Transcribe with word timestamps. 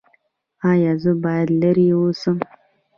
ایا 0.69 0.91
زه 1.01 1.11
باید 1.23 1.47
لرې 1.61 1.87
اوسم؟ 1.97 2.37